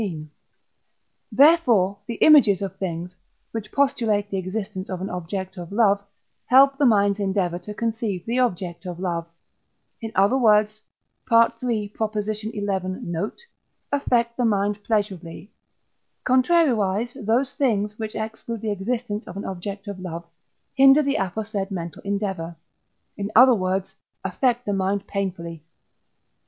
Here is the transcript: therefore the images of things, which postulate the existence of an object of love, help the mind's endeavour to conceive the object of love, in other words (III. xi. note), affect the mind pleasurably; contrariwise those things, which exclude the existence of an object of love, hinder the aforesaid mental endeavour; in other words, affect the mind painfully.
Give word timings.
therefore 1.31 1.99
the 2.07 2.15
images 2.15 2.63
of 2.63 2.75
things, 2.77 3.15
which 3.51 3.71
postulate 3.71 4.31
the 4.31 4.37
existence 4.37 4.89
of 4.89 4.99
an 4.99 5.11
object 5.11 5.57
of 5.57 5.71
love, 5.71 6.01
help 6.47 6.75
the 6.79 6.85
mind's 6.87 7.19
endeavour 7.19 7.59
to 7.59 7.71
conceive 7.71 8.25
the 8.25 8.39
object 8.39 8.87
of 8.87 8.99
love, 8.99 9.27
in 10.01 10.11
other 10.15 10.35
words 10.39 10.81
(III. 11.31 11.89
xi. 12.33 12.61
note), 12.63 13.45
affect 13.91 14.35
the 14.37 14.43
mind 14.43 14.83
pleasurably; 14.83 15.51
contrariwise 16.25 17.13
those 17.23 17.53
things, 17.53 17.99
which 17.99 18.15
exclude 18.15 18.61
the 18.61 18.71
existence 18.71 19.27
of 19.27 19.37
an 19.37 19.45
object 19.45 19.87
of 19.87 19.99
love, 19.99 20.25
hinder 20.73 21.03
the 21.03 21.17
aforesaid 21.17 21.69
mental 21.69 22.01
endeavour; 22.01 22.55
in 23.17 23.31
other 23.35 23.53
words, 23.53 23.93
affect 24.23 24.65
the 24.65 24.73
mind 24.73 25.05
painfully. 25.05 25.63